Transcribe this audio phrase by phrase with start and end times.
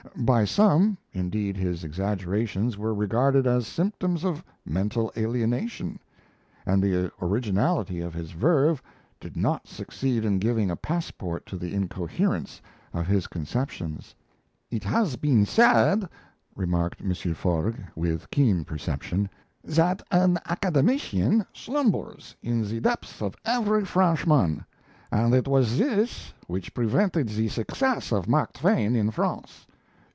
[0.17, 5.99] By some, indeed, his exaggerations were regarded as symptoms of mental alienation;
[6.65, 8.83] and the originality of his verve
[9.19, 12.61] did not succeed in giving a passport to the incoherence
[12.93, 14.13] of his conceptions.
[14.69, 16.07] "It has been said,"
[16.55, 17.13] remarked M.
[17.13, 19.29] Forgues, with keen perception,
[19.63, 24.65] "that an academician slumbers in the depths of every Frenchman;
[25.11, 29.65] and it was this which prevented the success of Mark Twain in France.